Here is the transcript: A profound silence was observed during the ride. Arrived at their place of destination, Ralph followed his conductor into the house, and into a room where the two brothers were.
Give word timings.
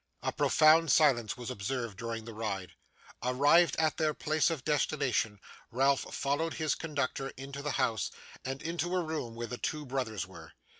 A 0.23 0.31
profound 0.31 0.91
silence 0.91 1.37
was 1.37 1.51
observed 1.51 1.95
during 1.99 2.25
the 2.25 2.33
ride. 2.33 2.71
Arrived 3.21 3.75
at 3.75 3.97
their 3.97 4.15
place 4.15 4.49
of 4.49 4.63
destination, 4.65 5.39
Ralph 5.69 6.15
followed 6.15 6.55
his 6.55 6.73
conductor 6.73 7.31
into 7.37 7.61
the 7.61 7.73
house, 7.73 8.09
and 8.43 8.63
into 8.63 8.95
a 8.95 9.03
room 9.03 9.35
where 9.35 9.45
the 9.45 9.59
two 9.59 9.85
brothers 9.85 10.25
were. 10.25 10.53